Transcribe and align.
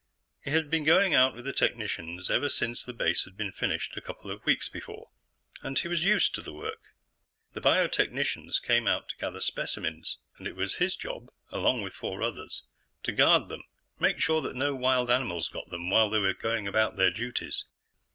He 0.43 0.49
had 0.49 0.71
been 0.71 0.83
going 0.83 1.13
out 1.13 1.35
with 1.35 1.45
the 1.45 1.53
technicians 1.53 2.27
ever 2.31 2.49
since 2.49 2.83
the 2.83 2.91
base 2.91 3.25
had 3.25 3.37
been 3.37 3.51
finished, 3.51 3.95
a 3.95 4.01
couple 4.01 4.31
of 4.31 4.43
weeks 4.47 4.67
before, 4.67 5.11
and 5.61 5.77
he 5.77 5.87
was 5.87 6.03
used 6.03 6.33
to 6.33 6.41
the 6.41 6.51
work. 6.53 6.81
The 7.53 7.61
biotechnicians 7.61 8.59
came 8.63 8.87
out 8.87 9.09
to 9.09 9.17
gather 9.17 9.39
specimens, 9.39 10.17
and 10.39 10.47
it 10.47 10.55
was 10.55 10.77
his 10.77 10.95
job, 10.95 11.29
along 11.51 11.83
with 11.83 11.93
four 11.93 12.23
others, 12.23 12.63
to 13.03 13.11
guard 13.11 13.47
them 13.47 13.61
make 13.99 14.19
sure 14.19 14.41
that 14.41 14.55
no 14.55 14.73
wild 14.73 15.11
animal 15.11 15.39
got 15.53 15.69
them 15.69 15.91
while 15.91 16.09
they 16.09 16.17
were 16.17 16.33
going 16.33 16.67
about 16.67 16.95
their 16.95 17.11
duties. 17.11 17.65